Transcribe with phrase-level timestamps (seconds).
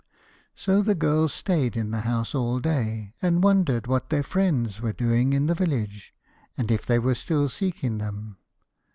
[0.55, 4.93] So the girls stayed in the house all day, and wondered what their friends were
[4.93, 6.11] doing in the village,
[6.57, 8.37] and if they were still seeking them.